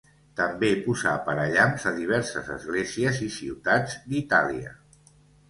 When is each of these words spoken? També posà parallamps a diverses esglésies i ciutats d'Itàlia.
També 0.37 0.69
posà 0.85 1.11
parallamps 1.27 1.85
a 1.91 1.93
diverses 1.97 2.49
esglésies 2.57 3.21
i 3.27 3.29
ciutats 3.37 4.01
d'Itàlia. 4.09 4.75